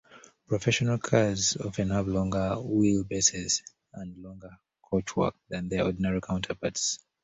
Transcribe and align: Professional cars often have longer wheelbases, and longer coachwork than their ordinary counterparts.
Professional 0.47 0.97
cars 0.97 1.55
often 1.63 1.91
have 1.91 2.07
longer 2.07 2.55
wheelbases, 2.57 3.61
and 3.93 4.17
longer 4.17 4.49
coachwork 4.83 5.33
than 5.47 5.69
their 5.69 5.83
ordinary 5.83 6.21
counterparts. 6.21 6.97